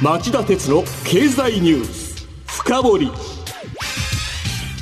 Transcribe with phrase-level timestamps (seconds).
[0.00, 3.10] 町田鉄の経済ニュース深掘り。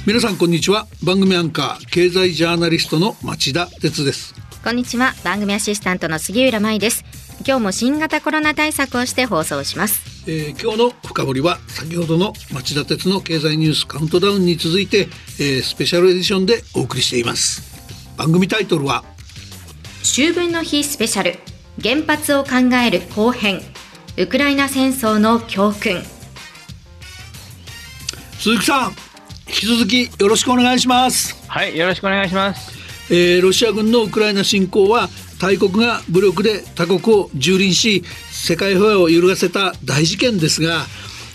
[0.07, 0.87] 皆さんこんにちは。
[1.03, 4.35] 番組アンカー経済ジャーナリストの町田鉄です。
[4.63, 5.15] こんにちは。
[5.25, 7.03] 番組アシスタントの杉浦舞です。
[7.47, 10.31] 今日も新型コロナ対策をして放送します。
[10.31, 15.09] えー、今日の深掘りは先ほどの町田鉄の経済ニュースカウントダウンに続いて、
[15.39, 17.63] えー、スペシャルエディションでお送りしています。
[18.19, 19.03] 番組タイトルは
[20.03, 21.39] 秋分の日スペシャル。
[21.83, 23.63] 原発を考える後編
[24.19, 26.03] ウクライナ戦争の教訓。
[28.39, 28.93] 鈴木さん
[29.47, 31.37] 引き続きよろしくお願いします。
[31.49, 32.73] はいよろしくお願いします。
[33.13, 40.87] えー、ロシア軍のウクライナ侵攻は大国が武力で他国を蹂躙し世界平和を揺るがせた大事件ですが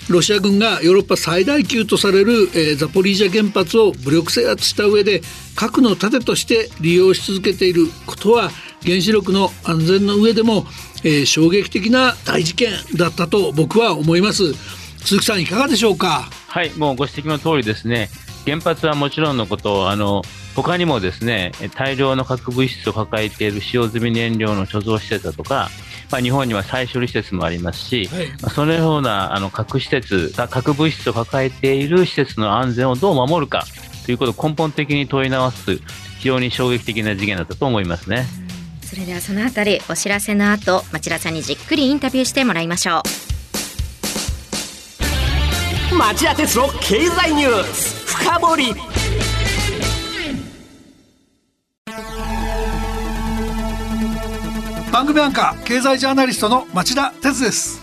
[0.10, 5.22] ロシア軍がヨーロッパ最大級とされる、えー、ザポリージャ原発を武力制圧した上で
[5.55, 8.50] 核の盾として利用し続けていることは
[8.84, 10.66] 原子力の安全の上でも、
[11.03, 14.54] えー、衝撃的な大事件だったと僕は思います。
[15.04, 16.30] 鈴木さんいかがでしょうか？
[16.48, 18.10] はいもうご指摘の通りですね。
[18.46, 20.23] 原発はもちろんのことあの
[20.55, 25.70] 他にもですね大量の核物質を抱えている使用済み燃料の貯蔵施設だとか、
[26.12, 33.66] まあ、日本には再処理施設もありますし、はい、まあ、そのようなあの核施設核物質を抱えている施設の安全をどう守るか
[34.05, 35.77] ということを根本的に問い直す
[36.18, 38.26] 非常に衝撃的な事件だったと思いますね。
[38.92, 43.02] それではそのあたりお知らせの後町田さんにじっくりインタビューしてもらいましょ
[45.94, 45.96] う。
[45.96, 48.74] 町田鉄の経済ニュース深掘り。
[54.92, 57.82] 番組アンカー経済ジャーナリストの町田哲です。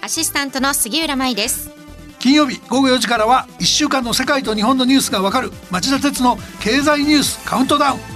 [0.00, 1.70] アシスタントの杉浦舞です。
[2.18, 8.15] 金曜日午後4時からは1週間の世界と日本のニュースがわかる町田哲の経済ニュースカウントダウン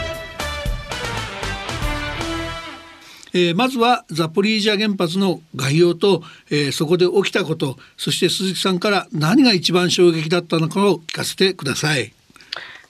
[3.33, 12.13] えー、まずはザポリージャ原発の概要と、えー、そこで起きたことそして鈴木さんから何が一番衝撃だったのかを聞かせてください。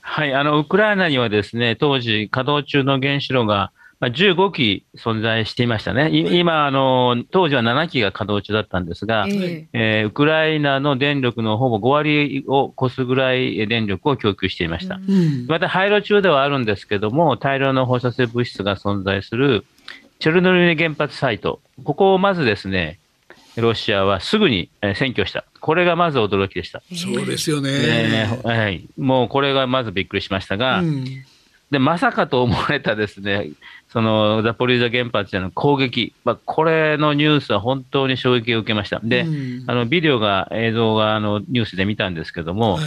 [0.02, 3.72] はい、あのウクライナにはですね当時稼働中の原子炉が
[4.10, 14.96] 15機存在していましたね、今あの、当時は7機が稼働中だったんですが、えー、えー、ウクライナの電力のほぼ5割を超すぐらい電力を供給していました。
[14.96, 19.66] うん、また廃炉中ではあるんですけども、大量の放射性物質が存在する
[20.22, 23.00] チェルノルニ原発サイト、ここをまずですね、
[23.58, 25.46] ロシアはすぐに占拠した。
[25.60, 26.84] これがまず驚きでした。
[26.96, 27.72] そうですよね。
[27.72, 28.88] ねはい。
[29.00, 31.06] もうこれがまずびっくりしましたが、うん、
[31.72, 33.50] で、まさかと思われたですね、
[33.92, 39.00] そのザポリージャ原発への攻撃、まあ、これのニュースは本当に衝撃を受けました。
[39.04, 42.84] で、うん、あのビデオが、映像があのニュースで見たんですけども、はい、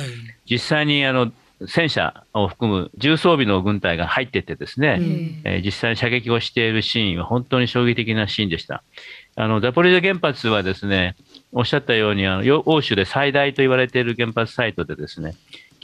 [0.48, 1.32] 実際にあの
[1.68, 8.82] 戦車を含む重装備の軍隊が入っててですね、うん、えー、実際に射撃をしているシーンは本当に衝撃的なシーンでした。
[9.36, 11.16] あのザポリージャ原発はですね、
[11.52, 15.34] おっしゃったようにあの欧州で最大と言われている原発サイトでですね、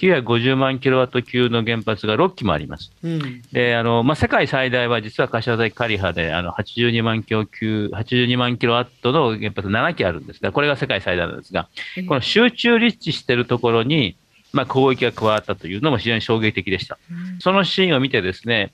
[0.00, 2.92] 950万キロワット級の原発が6基もあります。
[3.02, 11.68] うん、であのまあ、世界最大は実は柏崎刈羽であの82万キロ級82万キロワットの原発7基あるんですが、これが世界最大なんですが、
[12.08, 14.16] この集中立地しているところに、
[14.52, 16.98] まあ、攻撃が加わったというのも非常に衝撃的でした。
[17.40, 18.72] そのシーンを見てですね、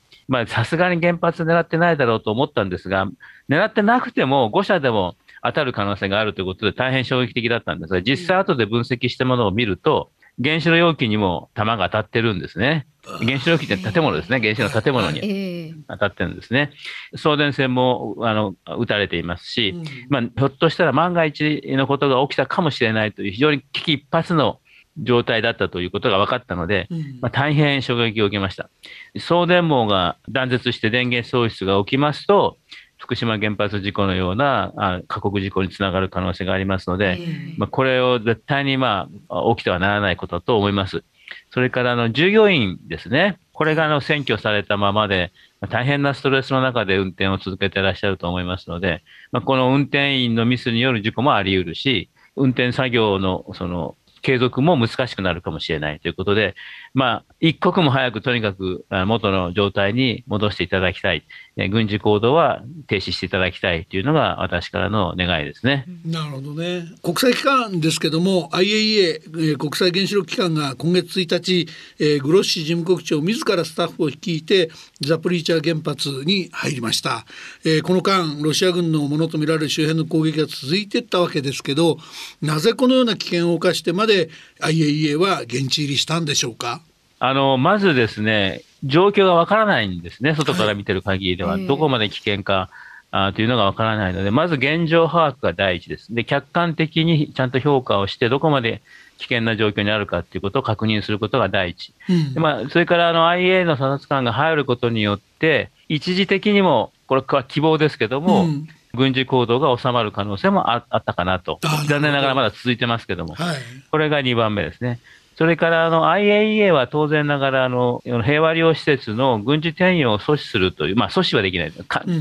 [0.49, 3.07] さすがに原発狙ってないだろうと思ったんですが、
[3.49, 10.11] 狙ってなくても5社でも当たる可能性があるということで大変衝撃的だったんですが、実際後で分析したものを見ると、
[10.43, 12.87] 原子炉容器にも弾が当たってるんですね。
[13.25, 14.39] 原子炉容器って建物ですね。
[14.41, 16.73] 原子炉の建物に当たってるんですね。
[17.15, 19.75] 送電線もあの撃たれていますし、
[20.11, 24.59] まあ、ひょっとしたら万が一のことが起きたかもしれないという非常に危機一髪の
[24.99, 26.89] 状態だったということが分かったので、
[27.21, 28.71] まあ、大変衝撃を受けました。
[29.19, 32.59] 送電網が断絶して電源喪失が起きますと、
[32.99, 37.19] 福島原発事故のようなあ過酷事故につながる可能性がありますので、
[37.59, 41.05] まあ、これを絶対に、まあ、起きてはならないことだと思います。
[41.51, 45.33] それからあの従業員ですね、これがあの占拠されたままで、
[45.71, 49.03] 大変なストレスの中で運転を続けていらっしゃると思いますので、
[49.33, 53.97] まあ、この運転員のミスによる事故もあり得るし、運転作業のその
[54.27, 56.57] 継続も難しくなるかもしれないということで、
[56.95, 61.23] まあ、一刻も早くとにかく元の状態に戻していただきたい、
[61.71, 65.85] 軍事行動は停止していただきたいというのが私からの願いですね。
[66.05, 66.89] なるほどね。
[67.05, 71.69] 国際機関ですけども IAEA、国際原子力機関が今月1日、
[72.01, 74.71] えー、グロッシ事務局長自らスタッフを率いて
[75.01, 77.25] ザポリーチャー原発に入りました、
[77.65, 81.99] えー、この間ロシア軍のものとみられる周辺の攻撃が続いていったわけですけど
[82.43, 84.16] なぜこのような危険を冒してまで
[84.61, 86.81] IAEA は現地入りしたんでしょうか？
[87.19, 92.69] あの、まずですね、状況がわからないんですね、外から見てる限りでは、はい、どこまで危険か。
[93.13, 96.15] あというのがわからないので、まず現状把握が第一です。
[96.15, 98.83] で、客観的にちゃんと評価をして、どこまで
[99.19, 101.95] 危険な状況にあるかということを確認することが第一。
[102.11, 111.61] うん、でまあ、それからあの IA の査察官が入ることによって、一時的にも、これは希望ですけども、うん、軍事行動が収まる可能性もあったかなと。
[111.87, 113.57] 残念ながらまだ続いてますけども、はい、
[113.91, 114.99] これが2番目ですね。
[115.37, 121.73] それからあの IAEA は当然ながらあの平和利用施設の軍事転用を阻止するという、まあ、阻止はできない、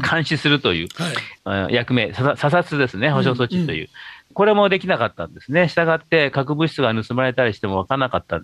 [0.01, 0.87] 監視するという、
[1.45, 3.87] はい、役目、査察ですね、保障措置という、うんうん、
[4.33, 8.41] これもできなかったんですね、したがって核物質が盗まれたりしても分からなかった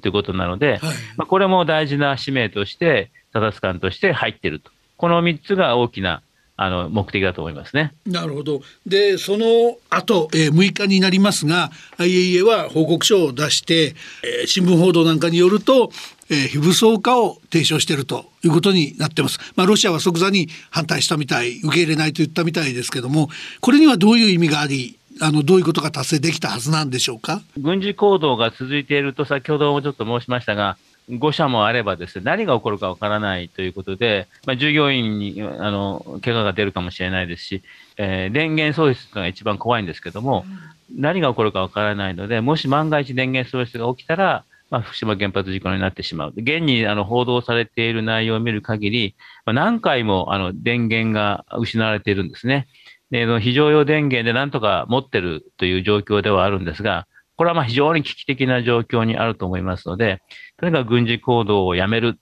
[0.00, 0.80] ということなので、はい、
[1.16, 6.22] まあ、これも大事な使命として、査察官として入っていると、この3つが大きな
[6.56, 7.94] あの目的だと思いますね。
[8.06, 8.60] なるほど。
[8.86, 15.90] で、その後、えー、6日になりますが、IAEA は報告書を出して、えー、新聞報道なんかによると、
[16.30, 19.38] えー、非武装化を提唱しているということになってます。
[19.56, 23.28] まあ、ロシアは即座に反対したみたい、受け入れないと言ったみたいですけども、
[23.60, 27.42] これにはどういう意味があり、あのどういうことが達成できたはずなんでしょうか？
[27.58, 30.78] 軍事行動が続いていると、先ほどもちょっと申しましたが、
[31.18, 37.62] 誤射もあればですね、何が起こるかわからないということで、まあ、従業員にあの怪我が出るかもしれないですし、
[37.98, 40.44] えー、電源喪失が一番怖いんですけども、
[40.90, 46.32] うん、何が起こるかわからないので、もし万が一電源喪失が起きたら、まあ、福島原発事故になってしまう。
[46.34, 49.14] 現にあの報道されている内容を見る限り、
[49.44, 52.68] まあ、何回もあの電源が失われているんですね。
[53.10, 57.06] で非常用電源でなんとか持ってるという状況ではあるんですが、
[57.42, 60.22] これはまあ非常に危機的な状況にあると思いますので、
[60.58, 62.20] とにかく軍事行動をやめる。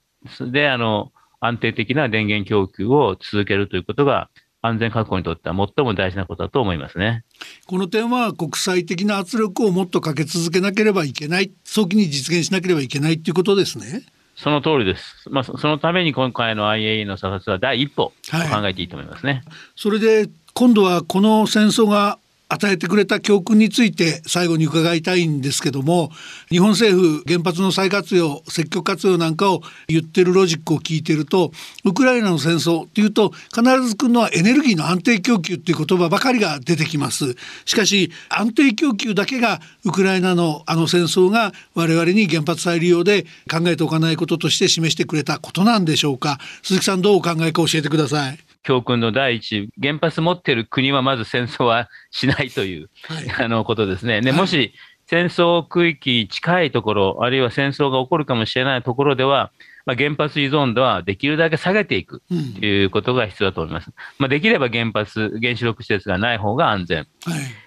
[0.50, 4.30] で、あの、安定的な電源供給を続けるということが、
[4.62, 7.24] 安全確保にとっては最も大事なことだと思いますね。
[7.66, 14.04] この点は国際的な圧力をもっとかけ続けなければいけない、早期に実現しなければいけないということですね。
[14.36, 15.28] その通りです。
[15.28, 19.32] まあ、そのために今回の IAE の査察は第一歩と考えていいと思いますね。
[19.32, 19.42] はい、
[19.76, 22.18] それで今度はこの戦争が
[22.50, 26.10] 与えてくれた教訓について最後に伺いたいんですけども
[26.48, 31.52] 日本政府原発の再活用積極活用なんかを言ってるロジックを聞いてると
[31.84, 37.36] ウクライナの戦争っていうと必ず来るのはエネルギーの安定供給っていう言葉ばかりが出てきます。
[37.64, 46.38] しかし安定供給だけがウクライナのあの戦争が我々に原発再利用で考えておかないこととして示してくれたことなんでしょうか。
[46.62, 48.49] 鈴木さんどうお考えか教えてください。
[48.62, 54.20] 教訓の第一、原発持ってる国はまず戦争はしないという、はい、あのことですね。
[54.20, 54.74] でもし、
[55.06, 59.50] 戦争区域近いところ、あるいは戦争が起こるかもしれないところでは、
[59.86, 62.34] まあ、原発依存度はできるだけ下げていくと
[62.64, 63.88] いうことが必要だと思います。
[63.88, 67.06] うん、まあ、できれば原発、原子力施設がない方が安全、はい、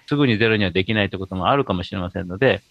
[0.06, 2.62] すぐにゼロにはできないということもあるかもしれませんので、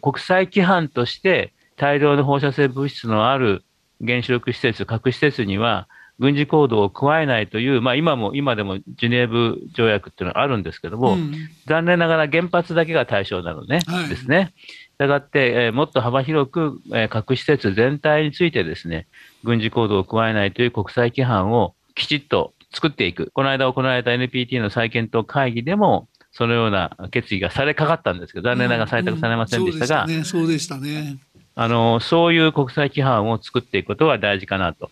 [0.00, 3.64] 国際規範として大量の放射性物質のある
[4.06, 5.88] 原子力施設、核施設には、
[6.20, 11.32] 軍事行動を加えないという、まあ、今も、今でもジュネーブ条約っていうのがあるんですけども、うん、
[11.66, 14.52] 残念ながら原発だけが対象なのね、はい、ですね。
[14.58, 19.06] したがって、えー、もっと幅広く、えー、核施設全体についてですね、
[19.44, 23.30] 軍事行動を加えないという国際規範をきちっと作っていく。
[23.32, 31.16] この間行われた NPT の再検討会議でも、そのような決議がされかかったんですけど、残念ながら採択されませんでしたが、そうでしたね。
[31.54, 34.90] あの、そういう国際規範を作っていくことが大事かなと。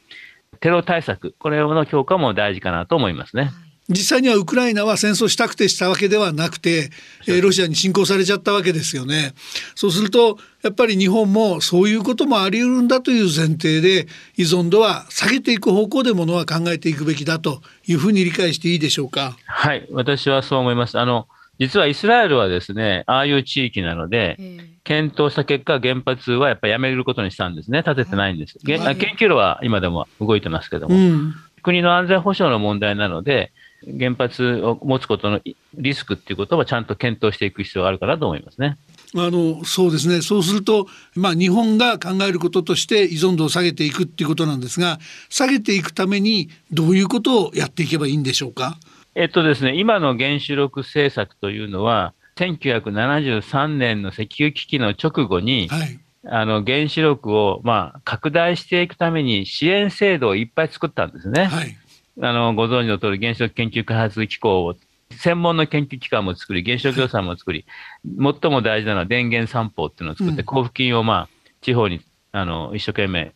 [0.61, 3.53] テロ対策、これの強化も大事かなと思いますね。
[3.91, 6.91] 実際にはウクライナは戦争したくてしたわけではなくて、
[7.27, 9.33] えー、ロシアに侵攻されちゃったわけですよね。
[9.75, 19.39] そうするとやっぱり日本もそういうこともあり得るんだという前提で依存度は下げていく方向でものは考えていくべきだというふうに理解していいでしょうか？
[19.47, 20.99] はい、私はそう思います。
[20.99, 21.27] あの
[21.59, 24.37] 実はイスラエルはですね、ああいう地域なので、
[24.85, 27.83] 検討した結果、原発はやっぱりやめることにしたんですね。
[27.83, 28.59] 建ててないんです。
[28.65, 33.53] 研究路は今でも動いてますけども、うん、国の安全保障の問題なので、
[33.99, 35.41] 原発を持つことの
[35.75, 38.77] リスクっていうことはちゃんと検討していく必要があるかなと思いますね。
[39.17, 44.99] あのそうですねそうすると、まあ、日本が考えることとして依存度を下げていくっていうことなんですが
[45.31, 48.77] 下げていくためにどういうことをやっていけばいいんでしょうか？
[49.19, 61.47] えっとですね、今の原子力政策というのは1973年の石油危機の直後に、はい、あの原子力を、まあ、拡大していくために支援制度をいっぱい作ったんですね。
[61.47, 61.77] はい、
[62.23, 64.77] あのご存知の通り原子力研究開発機構を
[65.11, 67.67] 専門の研究機関も作り、原子力予算も作り、
[68.05, 71.29] 最も大事なのは電源散歩っていうのを作って、交付金を、まあ、
[71.61, 73.33] 地方にあの一生懸命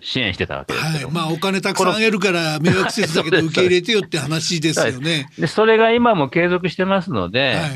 [0.00, 5.28] 支援してたわけですけど、はい、まあ、お金たくさんあげるから迷惑施設だけど 受け入れてよって話ですよね。
[5.38, 7.70] でそれが今も継続してますので、はい、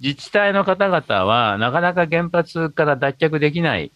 [0.00, 3.90] 自治体の方々はなかなか原発から脱却できない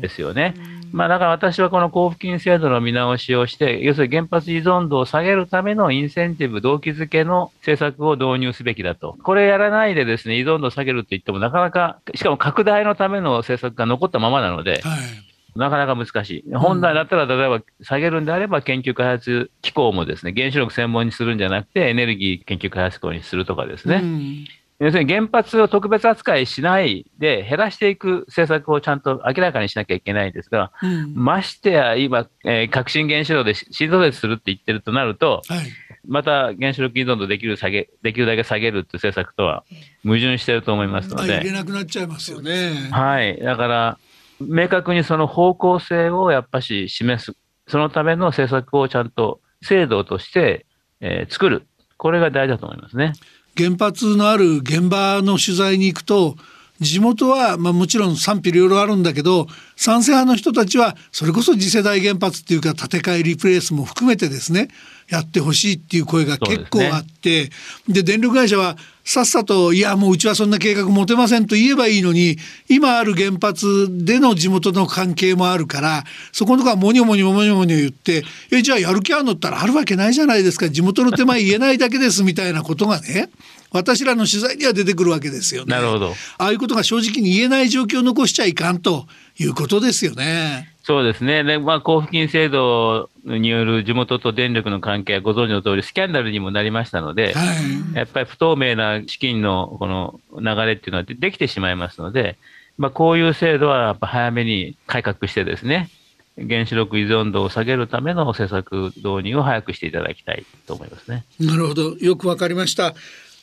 [0.00, 0.42] ですよね。
[0.42, 9.16] はいまあ、だから私はこの交付金制度の見直しをして、要するに原発依存度を下げるためのインセンティブ、動機づけの政策を導入すべきだと。
[9.22, 16.54] これやらないでですね、依存度を下げるって言ってもなかなか、しかも拡大のための政策が残ったままなので、はいなかなか難しい。
[16.54, 24.00] 本来だったら、例えば下げるんであれば、研究開発機構もですね、原子力専門にするんじゃなくて、エネルギー研究開発機構にするとかですね。
[24.02, 24.46] うん
[24.78, 35.60] 要するに原発を特別扱いしないで減らしていく政策をちゃんと明らかにしなきゃいけないんですが、うん、ましてや今、えー、革新原子炉で新増設するって言ってるとなると、はい、
[36.06, 39.64] また原子力依存度できる下げできるだけ下げるっていう政策とは
[40.04, 41.38] 矛盾してると思いますので。
[41.38, 42.88] 入れなくなっちゃいますよね。
[42.90, 43.38] はい。
[43.38, 43.98] だから、
[44.40, 47.36] 明確にその方向性をやっぱし示す。
[47.68, 50.66] そのための政策をちゃんと制度として、
[51.00, 51.66] えー、作る。
[51.96, 53.12] これが大事だと思いますね。
[53.56, 56.36] 原発のある現場の取材に行くと
[56.80, 64.68] 地元は、まあ、もちろん賛否両論あるんだけど賛成派の人たちはそれこそ次世代原発っていうか建て替えリプレイスも含めてですね
[65.08, 67.46] やってほしいっていう声が結構あって
[67.88, 68.76] で、ね、電力会社は
[69.08, 83.30] さっさといやもううちはそんな計画持てませんと言えばいいのに今ある原発での地元の関係もあるからそこのとこはもにょもにょもにょもにょ言ってえじゃあやる気あるのったらあるわけないじゃないですか地元の手前言えないだけですみたいなことがね
[83.70, 85.74] 私らの取材には出てくるわけですよね。
[85.74, 86.12] なるほど。
[86.38, 89.06] ああいうことが正直に言えない状況を残しちゃいかんと
[89.38, 90.72] いうことですよね。
[90.82, 91.42] そうですね。
[91.42, 97.44] で、まあ、交付金制度による地元と電力の関係はご存知の通り、スキャンダルにもなりましたので、は
[97.92, 102.36] い、やっぱり不透明な資金のこの流れっていうのはできてしまいますので、
[102.78, 105.90] まあ、こういう制度はやっぱ早めに改革してですね、
[106.36, 111.24] 原子力依存度を下げるための政策導入を早くしていただきたいと思いますね。
[111.40, 111.96] なるほど。
[111.96, 112.94] よくわかりました。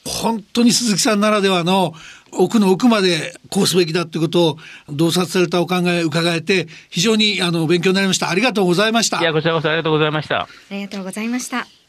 [0.05, 1.93] 本当に鈴木さんならではの
[2.37, 4.57] 奥の奥までこうすべきだということを
[4.89, 8.29] 洞察されたお考え伺えて非常にあの勉強になりました。
[8.29, 9.19] ありがとうございました。
[9.19, 10.41] いやこちらこそありがとうございました。
[10.41, 11.82] ありがとうございました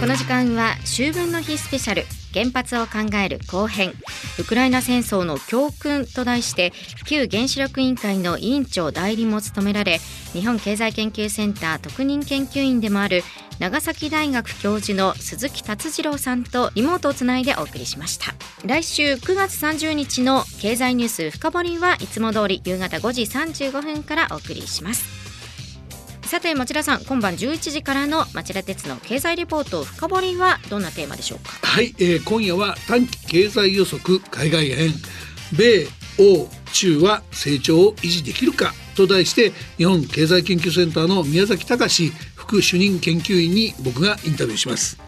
[0.00, 3.92] この時間は秋分の日スペシャル原発を考える後編
[4.38, 6.72] ウクライナ戦争の教訓と題して
[7.06, 9.98] 旧原子力委員会の委員長代理も務められ
[10.32, 13.22] 日本経済研究センター特任研究員でもある
[13.60, 18.34] 長崎大学教授の鈴木達次郎さんとリモートをつないでお送りしました。
[18.66, 25.23] 来週9月30日の経済ニュース深掘りはいつも通り夕方5時35分からお送りします。
[26.34, 31.52] さて町田さん今晩11時からの町田鉄の経済レポート深掘りはどんなテーマでしょうか？
[31.62, 34.92] はい、えー、今夜は短期経済予測海外編。
[35.56, 35.86] 米
[36.18, 44.98] 欧中は成長を維持できるかと題して日本経済研究センターの宮崎隆副主任研究員に僕がインタビューします。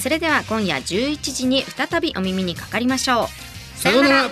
[0.00, 3.28] それでは今夜11時に再びお耳にかかりましょ
[3.76, 3.78] う。
[3.78, 4.30] さようなら